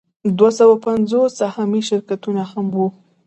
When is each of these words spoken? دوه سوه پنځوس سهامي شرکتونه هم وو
دوه 0.37 0.51
سوه 0.59 0.75
پنځوس 0.87 1.29
سهامي 1.41 1.81
شرکتونه 1.89 2.41
هم 2.51 2.65
وو 2.75 2.87